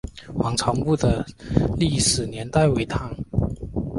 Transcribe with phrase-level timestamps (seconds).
[0.33, 1.23] 王潮墓的
[1.77, 3.15] 历史年代为唐。